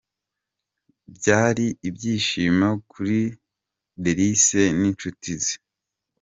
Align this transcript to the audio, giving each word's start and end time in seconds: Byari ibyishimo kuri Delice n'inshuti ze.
Byari 1.15 1.65
ibyishimo 1.87 2.69
kuri 2.91 3.19
Delice 4.03 4.61
n'inshuti 4.79 5.31
ze. 5.43 5.55